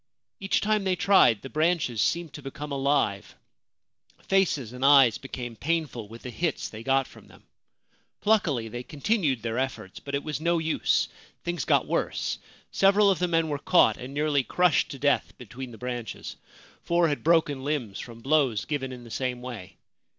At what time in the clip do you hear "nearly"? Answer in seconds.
14.11-14.43